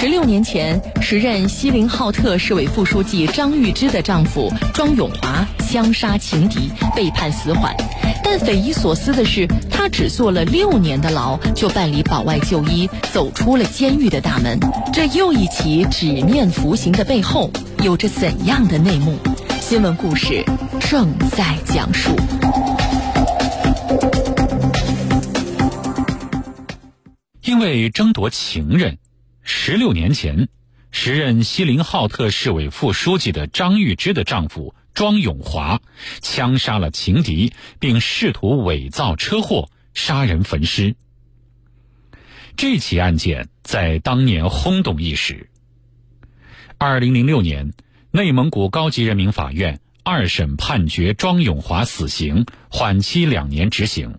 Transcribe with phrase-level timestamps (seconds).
[0.00, 7.74] 十六年前，时任锡林浩特市委副书记张玉芝的丈夫庄永华枪杀情敌，被判死缓。
[8.22, 14.60] 但匪夷所思的是，他只坐了六年的牢，就办理保外就医，走出了监狱的大门。
[14.92, 17.50] 这又一起纸面服刑的背后，
[17.82, 19.18] 有着怎样的内幕？
[19.60, 20.44] 新闻故事
[20.78, 22.14] 正在讲述。
[27.42, 28.98] 因为争夺情人，
[29.50, 30.50] 十六年前，
[30.90, 35.80] 时任锡林浩特市委副书记的张玉芝的丈夫庄永华
[36.20, 40.96] 枪杀了情敌，并试图伪造车祸，杀人焚尸。
[42.58, 45.48] 这起案件在当年轰动一时。
[46.76, 47.72] 二零零六年，
[48.10, 54.18] 内蒙古高级人民法院二审判决庄永华死刑，缓期两年执行。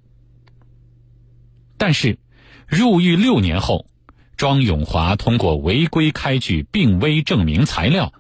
[1.78, 2.18] 但是。
[2.68, 3.88] 入狱六年后，
[4.40, 8.14] 庄永华通过违规开具病危证明材料，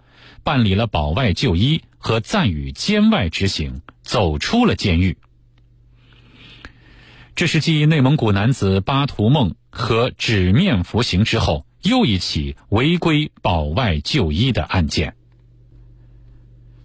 [0.43, 5.17] 办理了保外就医和暂予监外执行，走出了监狱。
[7.35, 15.15] 这是继内蒙古男子巴图孟和纸面服刑之后，又一起违规保外就医的案件。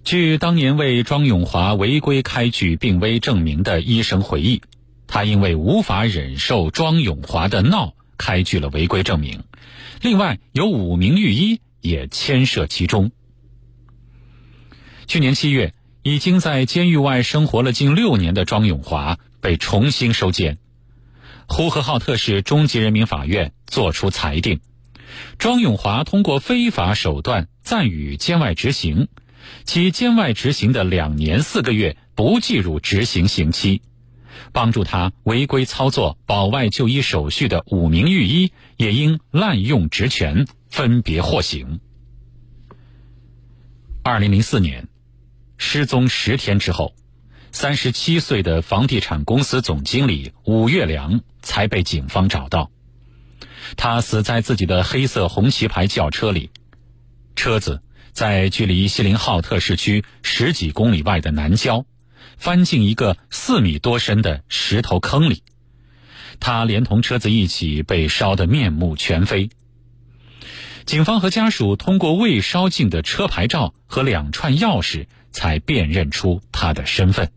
[0.05, 4.63] 据当年为庄永华违规开具病危证明的医生回忆。
[5.09, 9.45] 他因为无法忍受庄永华的闹，开具了违规证明。
[10.01, 13.11] 另外，有五名狱医也牵涉其中。
[15.07, 20.59] 去年七月，已经在监狱外生活了近六年的庄永华被重新收监。
[21.47, 24.61] 呼和浩特市中级人民法院作出裁定：
[25.39, 29.09] 庄永华通过非法手段暂予监外执行，
[29.65, 33.83] 其监外执行的两年四个月不计入执行刑期。
[34.53, 41.81] 帮助他违规操作保外就医手续的五名狱医也因滥用职权分别获刑。
[44.03, 44.89] 二零零四年，
[45.57, 46.95] 失踪十天之后，
[47.53, 52.71] 三十七岁的房地产公司总经理武月良才被警方找到。
[53.77, 56.51] 他死在自己的黑色红旗牌轿车里，
[57.35, 57.81] 车子
[58.13, 61.87] 在距离锡林浩特市区十几公里外的南郊。
[62.37, 65.43] 翻进一个四米多深的石头坑里，
[66.41, 69.51] 他连同车子一起被烧得面目全非。
[70.85, 77.31] 警方和家属通过未烧尽的车牌照和两串钥匙，才辨认出他的身份。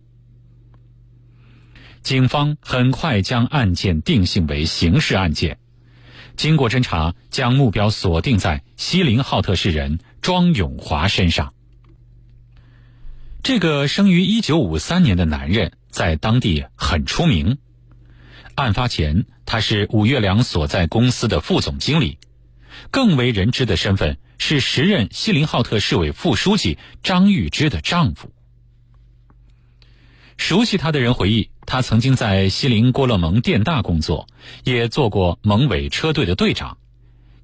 [2.03, 5.57] 警方很快将案件定性为刑事案件，
[6.35, 11.53] 经过侦查，将目标锁定在锡林浩特市人庄永华身上。
[13.47, 17.57] 这个生于一九五三年的男人在当地很出名。
[18.55, 22.17] 案发前，他是武月良所在公司的副总经理，
[22.91, 28.33] 更为人知的身份是时任锡林浩特市委副书记张玉芝的丈夫。
[30.35, 34.27] 熟悉他的人回忆，他曾经在锡林郭勒盟电大工作，
[34.65, 36.79] 也做过盟委车队的队长，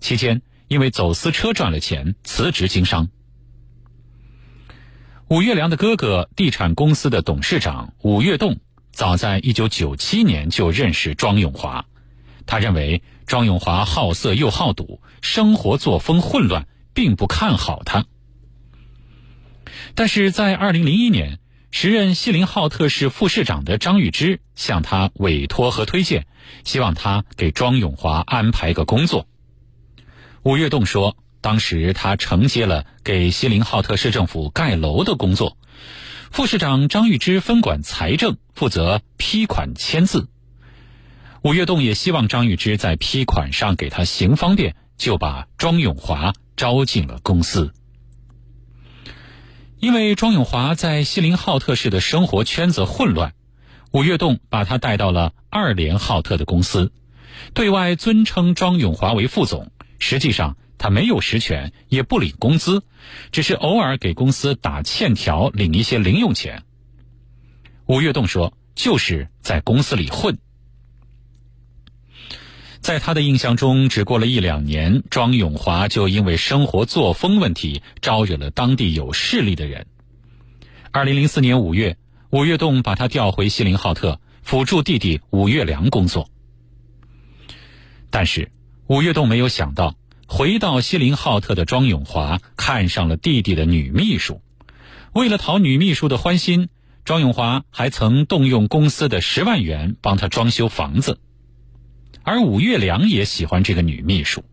[0.01, 3.07] 期间因为走私车赚了钱，辞职经商。
[5.29, 8.59] 武月良的哥哥，地产公司的董事长武月栋，
[8.91, 11.85] 早在一九九七年就认识庄永华。
[12.45, 18.06] 他认为庄永华好色又好赌，生活作风混乱，并不看好他。
[19.95, 21.39] 但是在二零零一年，
[21.72, 26.28] 时任锡林浩特市副市长的张玉芝向他委托和推荐，
[26.66, 29.25] 希望他给庄永华安排个工作。
[30.44, 31.16] 武月栋说。
[31.43, 35.57] 当时他承接了给锡林浩特市政府盖楼的工作，
[36.31, 40.29] 副市长张玉芝分管财政，负责批款签字。
[41.41, 47.73] 吴跃栋也希望张玉芝在批款上给他行方便，就把庄永华招进了公司。
[49.79, 53.33] 因为庄永华在锡林浩特市的生活圈子混乱，
[53.91, 56.93] 吴跃栋把他带到了二联浩特的公司，
[57.53, 59.69] 对外尊称庄永华为副总，
[60.00, 60.56] 实际上。
[60.83, 62.83] 他没有实权，也不领工资，
[63.31, 66.63] 只是偶尔给公司打欠条，领一些零用钱。
[67.85, 70.38] 吴跃栋说：“就是在公司里混。”
[72.83, 79.88] 在他的印象中，只过了一两年，庄永华就因为生活作风问题招惹了当地有势力的人。
[80.91, 81.95] 二零零四年五月，
[82.30, 86.30] 吴跃栋把他调回锡林浩特，辅助弟弟武月良工作。
[88.09, 88.51] 但是，
[88.88, 89.95] 吴跃栋没有想到。
[90.35, 94.41] 回到锡林浩特的庄永华看上了弟弟的女秘书，
[95.13, 96.69] 为了讨女秘书的欢心，
[97.06, 101.19] 庄永华还曾动用公司的十万元帮他装修房子。
[102.24, 104.44] 而武月良也喜欢这个女秘书，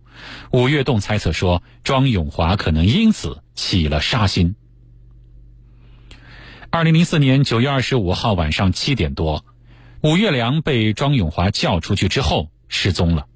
[0.53, 4.57] 武月栋猜测说，庄永华可能因此起了杀心。
[6.69, 9.47] 二零零四年九月二十五号晚上七点多，
[10.03, 13.29] 武月良被庄永华叫出去之后失踪了。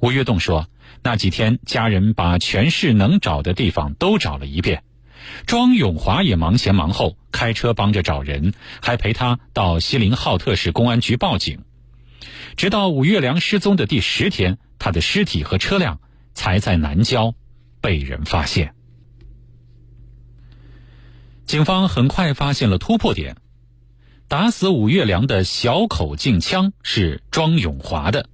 [0.00, 0.68] 吴跃栋说，
[1.02, 4.82] 那几天家人把全市能找的地方都找了一遍，
[5.46, 11.64] 庄永华也忙前忙后，开车帮着找人，还陪他到锡林浩特市公安局报警。
[12.56, 16.00] 直到武月良失踪的第十天，他的尸体和车辆
[16.34, 17.34] 才在南郊
[17.80, 18.74] 被人发现。
[21.44, 23.36] 警方很快发现了突破点，
[24.28, 28.28] 打死武月良的小口径枪是庄永华的。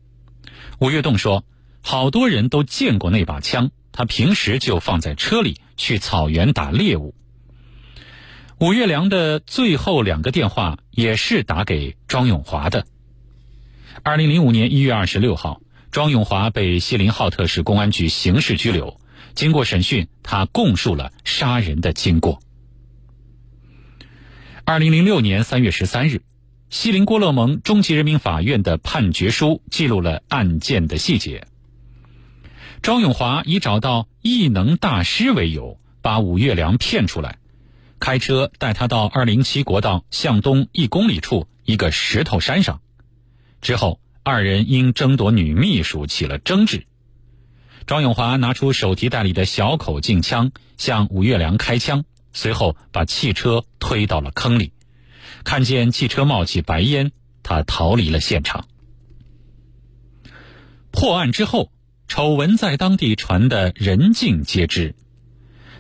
[0.79, 1.45] 武月栋说，
[1.89, 7.15] 好多人都见过那把枪，他平时就放在车里去草原打猎物。
[8.59, 12.89] 武月良的最后两个电话也是打给庄永华的。
[14.03, 15.61] 二零零五年一月二十六号，
[15.93, 19.01] 庄永华被锡林浩特市公安局刑事拘留，
[19.37, 22.41] 经过审讯，他供述了杀人的经过。
[24.65, 26.23] 二零零六年三月十三日，
[26.69, 31.47] 锡林郭勒盟中级人民法院的判决书记录了案件的细节。
[32.87, 37.41] 庄永华以找到异能大师为由，把武月良骗出来，
[37.99, 42.81] 开车带他到二零七国道向东一公里处一个石头山上。
[43.61, 46.87] 之后，二人因争夺女秘书起了争执。
[47.87, 52.05] 庄永华拿出手提袋里的小口径枪，向武月良开枪。
[52.33, 54.73] 随后把汽车推到了坑里，
[55.43, 57.11] 看见汽车冒起白烟，
[57.43, 58.69] 他逃离了现场。
[60.93, 61.73] 破案之后，
[62.09, 64.95] 丑闻在当地传得人尽皆知。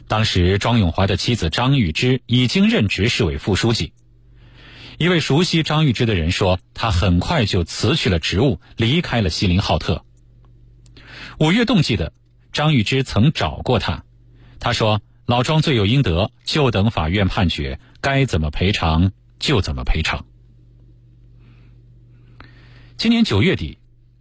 [0.08, 3.93] 当时庄永华的妻子张玉芝已经任职市委副书记。
[4.99, 10.05] 一位熟悉张玉芝的人说，他很快就辞去了职务，离开了锡林浩特。
[11.38, 12.12] 五月冻记得，
[12.52, 14.05] 张玉芝曾找过他，
[14.58, 15.02] 他说。
[15.26, 20.25] 老庄罪有应得，就等法院判决，该怎么赔偿就怎么赔偿。
[22.96, 23.79] 今年九月底，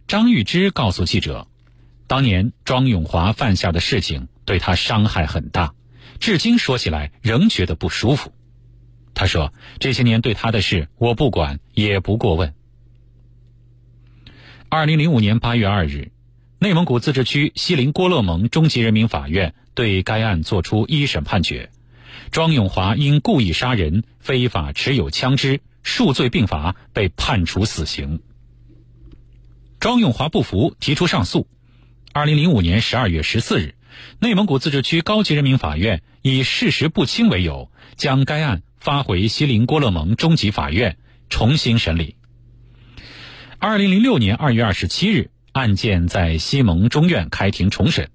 [0.08, 1.46] 张玉芝告诉记者，
[2.06, 5.74] 当年庄永华犯下的事情对他伤害很大，
[6.20, 8.32] 至今说起来仍觉得不舒服。
[9.14, 12.54] 他说：“这些年对他的事，我不管也不过问。”
[14.68, 16.12] 二零零五年八月二日，
[16.58, 19.54] 内蒙古自治区锡林郭勒盟中级人民法院。
[19.74, 21.70] 对该案作出一审判决，
[22.30, 28.22] 庄永华因故意杀人、非法持有枪支数罪并罚，被判处死刑。
[29.78, 31.46] 庄永华不服，提出上诉。
[32.16, 33.74] 二零零五年十二月十四日，
[34.20, 40.96] 内蒙古自治区高级人民法院以事实不清为由，将该案发回锡林郭勒盟中级法院
[41.28, 42.16] 重新审理。
[43.58, 48.08] 二零零六年二月二十七日，案件在西盟中院开庭重审。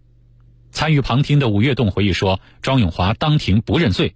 [0.71, 4.15] 参与旁听的吴跃栋回忆说：“庄永华当庭不认罪。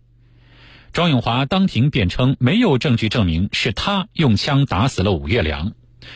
[0.94, 5.74] 庄永华当庭辩称，没有证据证明是他用枪打死了武月良。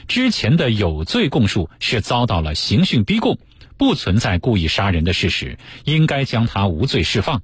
[0.08, 3.38] 之前的有罪供述是遭到了刑讯逼供，
[3.80, 7.42] 不存在故意杀人的事实，应该将他无罪释放。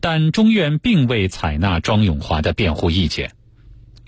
[0.00, 3.30] 但中院并未采纳庄永华的辩护意见。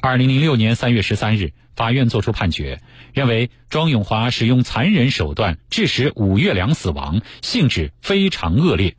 [0.01, 2.83] 二零零六年三月十三日。”法院作出判决，
[3.15, 8.95] 认为庄永华使用残忍手段致使武月良死亡，性质非常恶劣，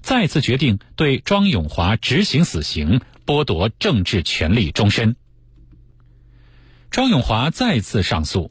[0.00, 5.16] 再次决定对庄永华执行死刑，剥夺政治权利终身。
[6.90, 8.50] 庄永华再次上诉。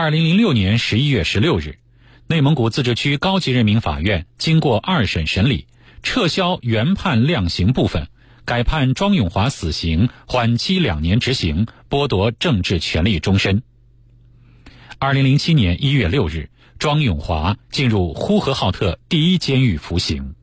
[0.00, 1.80] 二零零六年十一月十六日，
[2.28, 5.66] 内蒙古自治区高级人民法院经过二审审理，
[6.04, 8.06] 撤销原判量刑部分。
[8.44, 13.64] 改判庄永华死刑，缓期两年执行，剥夺政治权利终身。
[15.00, 20.36] 二零零七年一月六日，庄永华进入呼和浩特第一监狱服刑。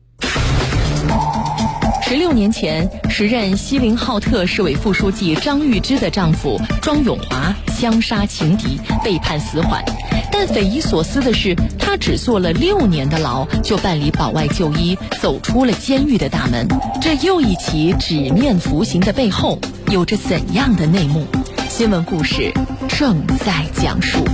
[2.08, 9.84] 十六年前，时任锡林浩特市委副书记张玉芝的丈夫庄永华枪杀情敌，被判死缓。
[10.30, 16.68] 但匪夷所思的是，他只坐了六年的牢，就办理保外就医，走出了监狱的大门。
[17.02, 19.58] 这又一起纸面服刑的背后，
[19.90, 21.26] 有着怎样的内幕？
[21.68, 22.52] 新闻故事
[22.86, 24.24] 正在讲述。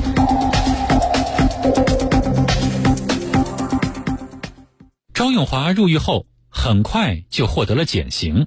[5.14, 6.26] 庄永华入狱后。
[6.62, 8.46] 很快就获得了减刑，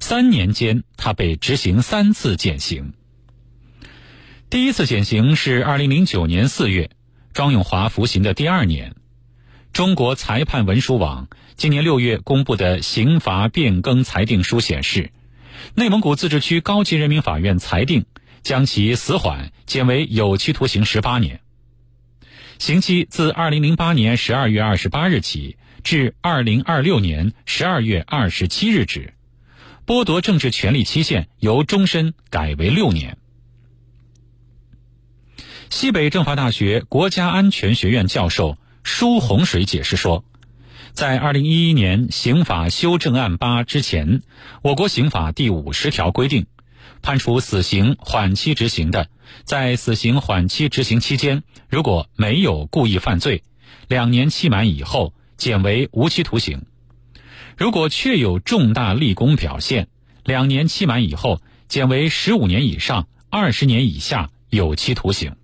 [0.00, 2.92] 三年间他被执行三次减刑。
[4.50, 6.90] 第一次减刑是二零零九年四月，
[7.32, 8.96] 庄永华服刑的第二年。
[9.72, 15.10] 中国裁判文书网今年六月公布的刑罚变更裁定书显示，
[15.74, 18.04] 内蒙古自治区高级人民法院裁定
[18.42, 21.40] 将其死缓减为有期徒刑十八年。
[22.58, 29.14] 刑期自二零零八年十二月二十八日起至二零二六年十二月二十七日止，
[29.86, 33.18] 剥夺政治权利期限由终身改为六年。
[35.70, 40.24] 西北政法大学国家安全学院教授舒洪水解释说，
[40.92, 44.22] 在二零一一年刑法修正案八之前，
[44.62, 46.46] 我国刑法第五十条规定，
[47.00, 49.08] 判处死刑缓期执行的，
[49.44, 53.42] 在死刑缓期执行期间，如果没有故意犯罪，
[53.88, 56.60] 两年期满以后减为无期徒刑；
[57.56, 59.88] 如果确有重大立功表现，
[60.22, 65.34] 两年期满以后减为十五年以上二十年以下有期徒刑。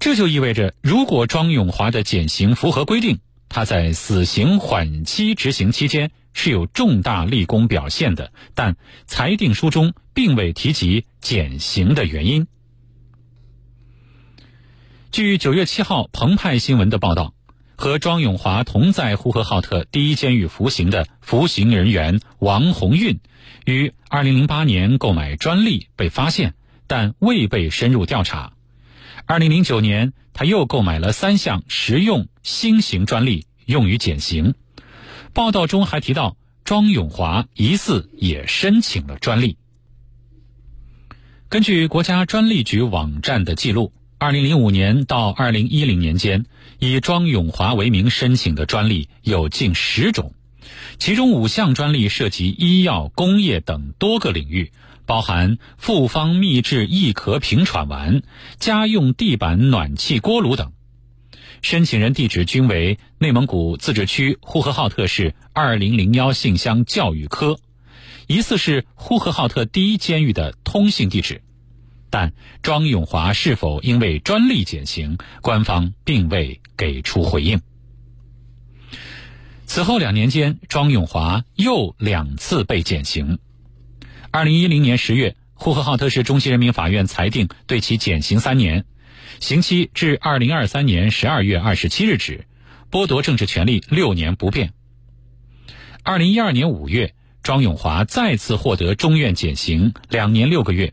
[0.00, 12.48] 这就意味着，如果庄永华的减刑符合规定，他在死刑缓期执行期间是有重大立功表现的，但裁定书中并未提及减刑的原因。
[15.12, 17.34] 据九月七号澎湃新闻的报道，
[17.76, 23.20] 和庄永华同在呼和浩特第一监狱服刑的服刑人员王红运，
[23.64, 26.54] 于二零零八年购买专利被发现，
[26.86, 28.52] 但未被深入调查。
[29.26, 34.54] 二零零九年，他又购买了三项实用新型专利，用于减刑。
[35.32, 39.56] 报道中还提到，庄永华疑似也申请了专利。
[41.48, 46.46] 根据国家专利局网站的记录，二零零五年到二零一零年间，
[46.78, 50.32] 以庄永华为名申请的专利有近十种，
[50.98, 54.72] 其中五项专利涉及医药、工业等多个领域。
[55.06, 58.22] 包含复方秘制易壳平喘丸、
[58.58, 60.72] 家用地板暖气锅炉等，
[61.60, 67.58] 申请人地址均为内蒙古自治区呼和浩特市二零零幺信箱教育科，
[68.28, 71.42] 疑似是呼和浩特第一监狱的通信地址。
[72.10, 72.32] 但
[72.62, 77.60] 庄永华是否因为专利减刑，官方并未给出回应。
[79.66, 83.38] 此后两年间，庄永华又两次被减刑。
[84.30, 88.84] 二零一零年十月，呼和浩特市中级人民法院裁定对其减刑三年，
[89.40, 92.46] 刑期至二零二三年十二月二十七日止，
[92.90, 94.72] 剥夺政治权利六年不变。
[96.02, 100.92] 二零一二年五月，庄永华再次获得中院减刑两年六个月，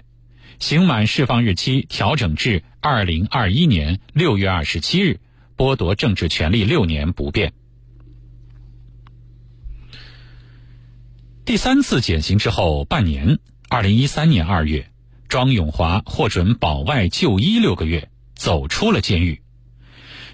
[0.62, 5.20] 刑满释放日期调整至二零二一年六月二十七日，
[5.58, 7.54] 剥夺政治权利六年不变。
[11.46, 13.40] 第三次减刑之后半年，
[13.70, 14.92] 二零一三年二月，
[15.28, 19.42] 庄永华获准保外就医六个月，走出了监狱。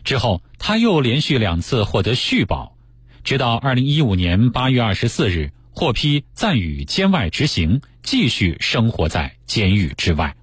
[0.04, 2.76] 之后，他又连续两次获得续保，
[3.24, 10.38] 直到二零一五年八月二十四日获批暂予监外执行，继续生活在监狱之外。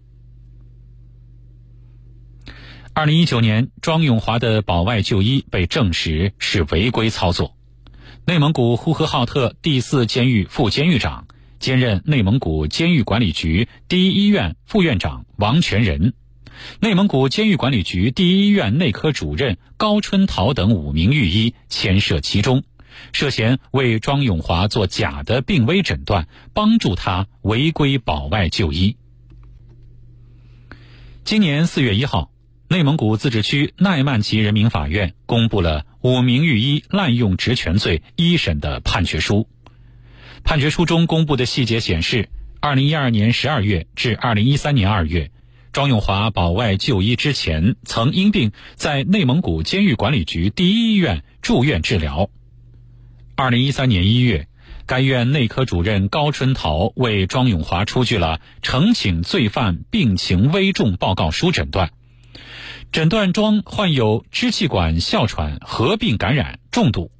[2.92, 7.56] 二零一九年，庄永华的保外就医被证实是违规操作。
[8.26, 11.26] 内蒙古呼和浩特第四监狱副监狱长，
[11.58, 16.12] 兼任内蒙古监狱管理局第一医院副院长王全仁，
[16.80, 22.62] 内蒙古监狱管理局第一医院内科主任高春桃等五名狱医牵涉其中，
[23.12, 28.96] 涉嫌为庄永华做假的病危诊断，帮助他违规保外就医。
[31.24, 32.30] 今年四月一号。
[32.66, 39.46] 内蒙古自治区奈曼旗人民法院公布了五名狱医滥用职权罪一审的判决书。
[40.42, 45.30] 判决书中公布的细节显示，二零一二年十二月至二零一三年二月，
[45.72, 52.30] 庄永华保外就医之前曾因病在内蒙古监狱管理局第一医院住院治疗。
[53.36, 54.46] 二零一三年一月，
[54.86, 61.90] 该院内科主任高春桃为庄永华出具了呈请罪犯病情危重报告书诊断。
[62.92, 67.10] 诊断庄患有支气管哮喘合并感染重度，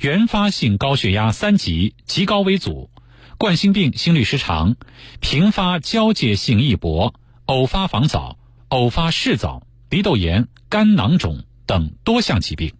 [0.00, 2.88] 原发性高血压三级极高危组，
[3.36, 4.76] 冠心病、心律失常，
[5.18, 7.14] 频发交界性易搏，
[7.46, 8.38] 偶发房早，
[8.68, 12.74] 偶发室早，鼻窦炎、肝囊肿等多项疾病。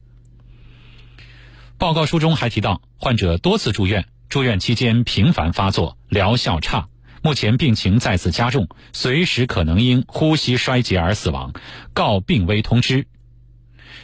[1.79, 6.89] 报告书中还提到，患者多次住院，住院期间频繁发作，疗效差。
[7.23, 11.53] 目前病情再次加重，随时可能因呼吸衰竭而死亡，
[11.95, 13.07] 告病危通知。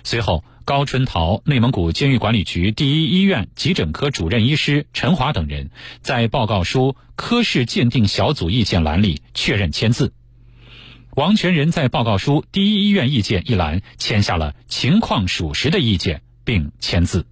[0.05, 10.13] 随后，高春桃、内蒙古监狱管理局第一医院急诊科主任医师陈华等人在报告书科室鉴定小组意见栏里确认签字。
[11.17, 17.27] 王全仁在报告书第一医院意见一栏签下了情况属实的意见，并签字。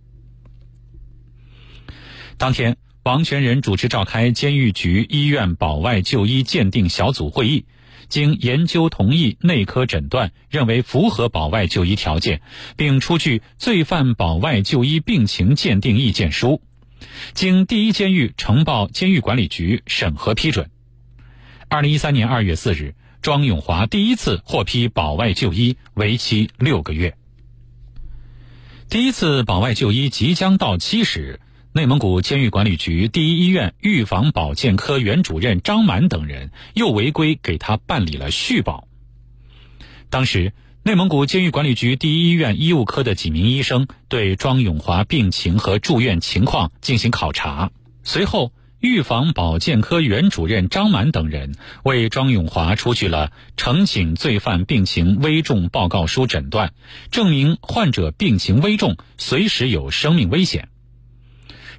[2.43, 2.77] 当天。
[3.05, 7.67] 王全仁主持召开监狱局医院保外就医鉴定小组会议，
[8.09, 12.43] 经研究同意，内科诊断认为符合保外就医条件，
[12.77, 16.61] 并出具罪犯保外就医病情鉴定意见书，
[17.33, 20.69] 经第一监狱呈报监狱管理局审核批准。
[21.69, 27.15] 二零一三年二月四日，庄永华第一次获批保外就医，为期六个月。
[28.89, 31.39] 第一次保外就医即将到期时，
[31.75, 38.87] 内蒙古监狱管理局第一医院预防保健科原主任张满等人又违规给他办理了续保。
[40.11, 40.53] 当时，
[40.83, 47.71] 内蒙古监狱管理局第一医院医务科的几名医生对庄永华病情和住院情况进行考察，
[48.03, 48.53] 随后。
[48.83, 56.75] 预防保健科原主任张满等人为庄永华出具了呈请罪犯病情危重报告书诊断，
[57.13, 60.69] 证明患者病情危重，随时有生命危险。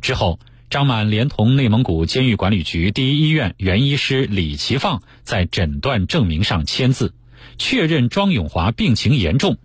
[0.03, 7.15] 之后，张满连同内蒙古监狱管理局第一医院原医师李其放在诊断证明上签字，
[7.57, 9.57] 确认庄永华病情严重。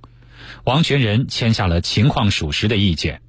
[0.64, 3.20] 王全仁签下了情况属实的意见。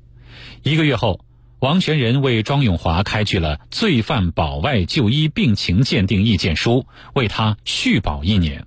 [0.63, 1.25] 一个月后。
[1.61, 8.65] 王全仁为庄永华开具了罪犯保外就医病情鉴定意见书，为他续保一年。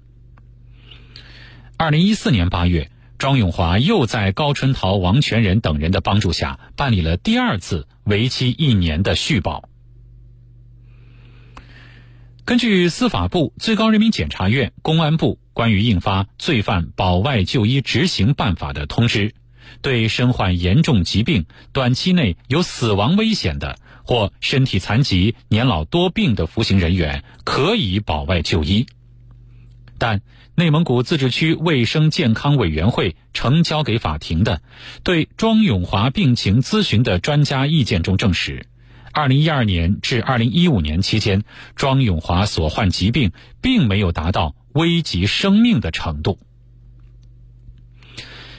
[1.78, 2.90] 二零一四年八月，
[3.22, 9.68] 庄永华又在高春桃、王全仁等人的帮助下，办理了第二次为期一年的续保。
[12.44, 19.36] 根据司法部、最高人民检察院、公安部关于印发《罪犯保外就医执行办法》的通知。
[19.82, 28.86] 对身患严重疾病、短期内有死亡危险的或身体残疾、年老多病的服刑人员，可以保外就医。
[29.96, 30.22] 但
[30.62, 34.62] 内蒙古自治区卫生健康委员会呈交给法庭的
[35.02, 38.64] 对庄永华病情咨询的专家意见中证实，
[39.10, 41.42] 二零一二年至二零一五年期间，
[41.74, 46.38] 庄永华所患疾病并没有达到危及生命的程度。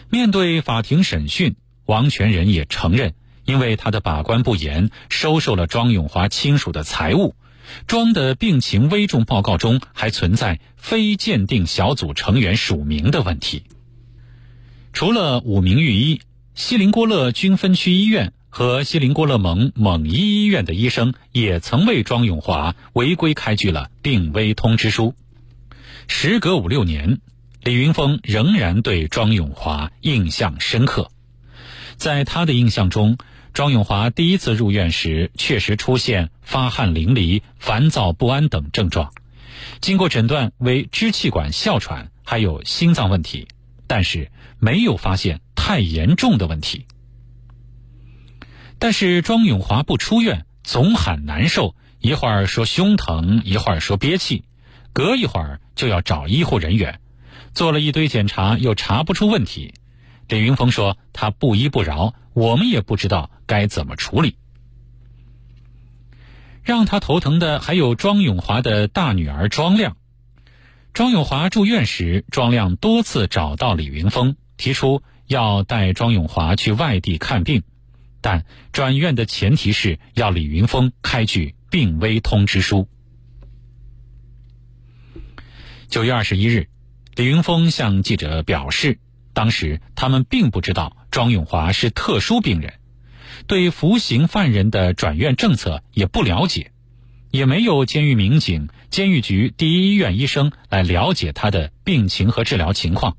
[0.09, 1.55] 面对法庭审讯，
[1.85, 3.13] 王全仁也承认，
[3.45, 7.33] 因为他的把关不严，收受了庄永华亲属的财物。
[7.87, 13.63] 庄的病情危重报告中还存在非鉴定小组成员署名的问题。
[14.91, 16.21] 除了五名御医，
[16.55, 25.15] 锡林郭勒军分区医院和锡林郭勒盟蒙医医院的医生也曾为庄永华违规开具了病危通知书。
[26.07, 27.19] 时隔五六年。
[27.65, 31.09] 李云峰仍然对庄永华印象深刻，
[31.95, 33.17] 在他的印象中，
[33.53, 39.13] 庄永华第一次入院时确实出现发汗淋漓、烦躁不安等症状，
[39.79, 43.47] 经过诊断为支气管哮喘，还有心脏问题，
[43.85, 46.87] 但是没有发现太严重的问题。
[48.79, 54.45] 但是庄永华不出院，总喊难受，一会儿说胸疼，一会儿说憋气，
[54.93, 56.99] 隔一会儿就要找医护人员。
[57.53, 59.75] 做了一堆检查，又查不出问题。
[60.33, 64.35] 李云峰说：“他不依不饶，我们也不知道该怎么处理。”
[66.65, 69.95] 让他头疼的还有庄永华的大女儿庄亮。
[70.91, 77.61] 庄永华住院时，庄亮多次找到李云峰，提出要带庄永华去外地看病，
[78.19, 82.89] 但转院的前提是要李云峰开具病危通知书。
[85.89, 86.69] 九月二十一日。
[87.15, 88.97] 李云峰向记者表示，
[89.33, 92.75] 当时他们并不知道庄永华是特殊病人，
[93.47, 96.71] 对服刑犯人的转院政策也不了解，
[97.31, 103.17] 也没有监狱民警、监狱局第一医院医生来了解他的病情和治疗情况。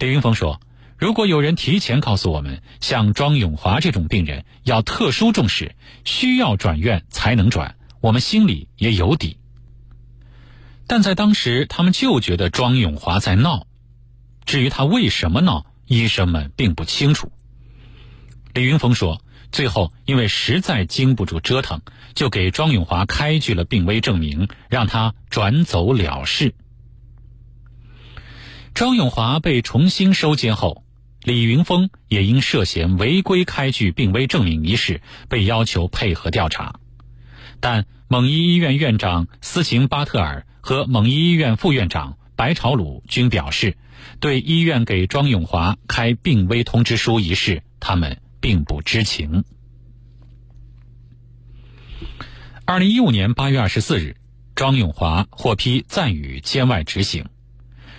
[0.00, 0.60] 李云峰说
[0.98, 9.38] ：“如果有人提前告诉我们，像庄永华这种病人要特殊重视，需要转院才能转，我们心里也有底。”
[10.88, 13.67] 但在当时，他们就觉得庄永华在闹。
[14.48, 17.30] 至于他为什么闹，医生们并不清楚。
[18.54, 21.82] 李云峰说：“最后因为实在经不住折腾，
[22.14, 26.54] 就给庄永华开具了病危证明，让他转走了事。”
[28.72, 30.82] 庄永华被重新收监后，
[31.24, 36.80] 李云峰也因涉嫌违规开具病危证明一事被要求配合调查，
[37.60, 40.46] 但蒙医医院院长斯琴巴特尔。
[40.60, 43.76] 和蒙医医院副院长白朝鲁均表示，
[44.20, 49.44] 对医院给庄永华开病危通知书一事，他们并不知情。
[52.64, 54.16] 二零一五年八月二十四日，
[54.56, 57.26] 庄永华获批暂予监外执行，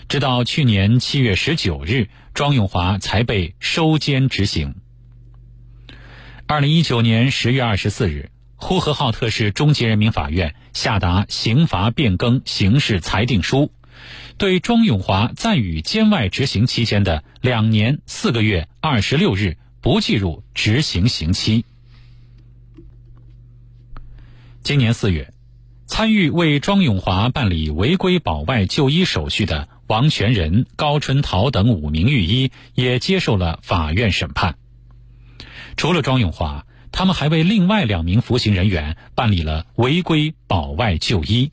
[0.10, 4.76] 直到去年七月十九日，庄永华才被收监执行。
[6.48, 13.72] 二零一九年十月二十四日，呼和浩特市中级人民法院下达刑罚变更刑事裁定书，
[14.38, 21.66] 对庄永华暂予监外执行期间的两年四个月二十六日不计入执行刑期。
[24.64, 25.34] 今年四月，
[25.88, 34.58] 参与为庄永华办理违规保外就医手续的王全仁、高春桃等五名御医也接受了法院审判。
[35.76, 41.52] 除了庄永华，他们还为另外两名服刑人员办理了违规保外就医。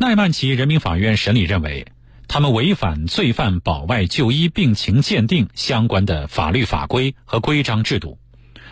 [0.00, 1.84] 奈曼旗人民法院审理认为，
[2.28, 8.16] 他们违反罪犯保外就医病情鉴定相关的法律法规和规章制度，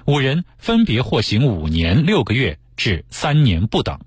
[0.04, 3.98] 五人分别获刑五年六个月至三年不等。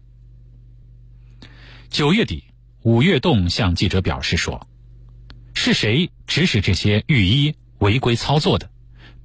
[1.90, 2.46] 九月底，
[2.84, 4.66] 武跃栋向记者表示说
[5.54, 8.70] ：“是谁指使这些御医违规操作的？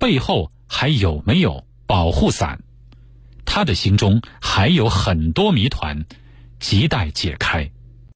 [0.01, 2.65] 背后还有没有保护伞？
[3.45, 6.05] 他的心中还有很多谜团，
[6.59, 7.71] 亟待解开。”